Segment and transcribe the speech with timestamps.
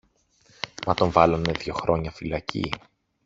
[0.87, 2.69] μα τον βάλανε δυο χρόνια φυλακή.